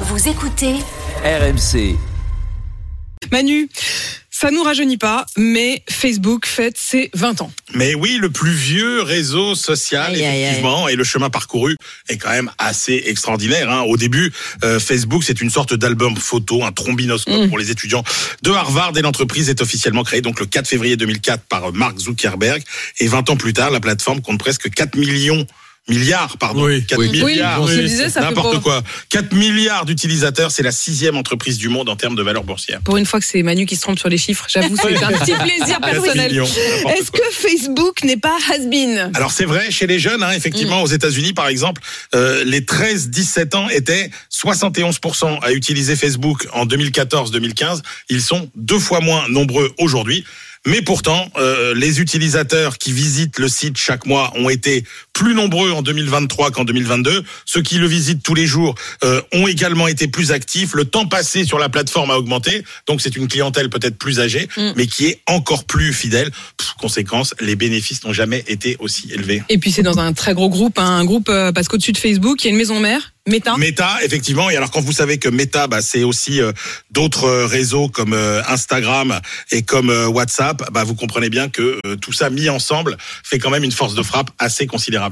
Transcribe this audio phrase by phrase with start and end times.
[0.00, 0.74] Vous écoutez
[1.24, 1.96] RMC.
[3.32, 3.68] Manu,
[4.30, 7.50] ça nous rajeunit pas, mais Facebook fête ses 20 ans.
[7.74, 11.76] Mais oui, le plus vieux réseau social, Aïe, aïe, effectivement, et le chemin parcouru
[12.08, 13.70] est quand même assez extraordinaire.
[13.70, 13.82] Hein.
[13.82, 14.32] Au début,
[14.64, 17.48] euh, Facebook, c'est une sorte d'album photo, un trombinoscope Mm.
[17.48, 18.04] pour les étudiants
[18.42, 22.62] de Harvard, et l'entreprise est officiellement créée donc le 4 février 2004 par Mark Zuckerberg.
[23.00, 25.46] Et 20 ans plus tard, la plateforme compte presque 4 millions
[25.88, 27.10] milliards, pardon, Oui, 4 oui.
[27.10, 31.96] milliards, Oui, fait n'importe quoi, 4 milliards d'utilisateurs, c'est la sixième entreprise du monde en
[31.96, 32.80] termes de valeur boursière.
[32.82, 35.12] Pour une fois que c'est Manu qui se trompe sur les chiffres, j'avoue, c'est un
[35.12, 36.32] petit plaisir Ah, personnel.
[36.36, 40.86] Est-ce que Facebook n'est pas has-been Alors c'est vrai chez les jeunes, hein, effectivement, aux
[40.88, 41.82] États-Unis par exemple,
[42.14, 47.82] euh, les 13-17 ans étaient 71% à utiliser Facebook en 2014-2015.
[48.08, 50.24] Ils sont deux fois moins nombreux aujourd'hui.
[50.66, 55.70] Mais pourtant, euh, les utilisateurs qui visitent le site chaque mois ont été plus nombreux
[55.70, 57.22] en 2023 qu'en 2022.
[57.46, 60.74] Ceux qui le visitent tous les jours euh, ont également été plus actifs.
[60.74, 62.64] Le temps passé sur la plateforme a augmenté.
[62.88, 64.72] Donc c'est une clientèle peut-être plus âgée, Mm.
[64.76, 66.30] mais qui est encore plus fidèle.
[66.78, 69.42] Conséquence, les bénéfices n'ont jamais été aussi élevés.
[69.48, 71.98] Et puis c'est dans un très gros groupe, hein, un groupe euh, parce qu'au-dessus de
[71.98, 73.56] Facebook, il y a une maison mère, Meta.
[73.56, 74.50] Meta, effectivement.
[74.50, 76.52] Et alors, quand vous savez que Meta, bah, c'est aussi euh,
[76.92, 81.80] d'autres euh, réseaux comme euh, Instagram et comme euh, WhatsApp, bah, vous comprenez bien que
[81.96, 85.04] tout ça mis ensemble fait quand même une force de frappe assez considérable.